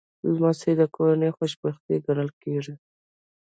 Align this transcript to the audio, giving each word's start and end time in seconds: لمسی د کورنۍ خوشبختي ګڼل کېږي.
لمسی 0.33 0.71
د 0.79 0.81
کورنۍ 0.95 1.31
خوشبختي 1.37 1.95
ګڼل 2.05 2.29
کېږي. 2.41 2.75